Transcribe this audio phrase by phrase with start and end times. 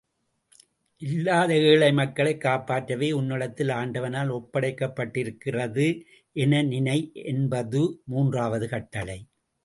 [0.97, 6.03] இல்லாத ஏழை மக்களைக் காப்பாற்றவே உன்னிடத்தில் ஆண்டவனால் ஒப்படைக்கப்பட்டிருக்கிறது
[6.33, 7.11] என நினை
[7.13, 8.01] என்பதுது
[8.05, 9.19] மூன்றாவது கட்டளை.